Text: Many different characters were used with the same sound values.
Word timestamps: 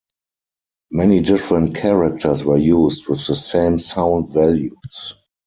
Many 0.89 1.21
different 1.21 1.75
characters 1.75 2.43
were 2.43 2.57
used 2.57 3.05
with 3.07 3.27
the 3.27 3.35
same 3.35 3.77
sound 3.77 4.29
values. 4.29 5.13